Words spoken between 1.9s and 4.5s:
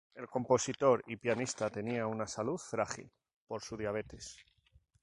una salud frágil, por su diabetes.